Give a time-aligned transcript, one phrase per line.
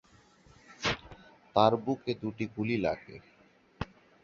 [1.55, 3.15] তার বুকে দুটি গুলি লাগে।